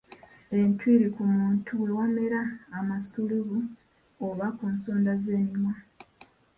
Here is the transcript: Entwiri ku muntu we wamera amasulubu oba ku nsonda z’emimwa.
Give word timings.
Entwiri 0.57 1.05
ku 1.15 1.21
muntu 1.35 1.69
we 1.81 1.89
wamera 1.97 2.41
amasulubu 2.79 3.57
oba 4.27 4.45
ku 4.57 4.63
nsonda 4.73 5.11
z’emimwa. 5.23 5.73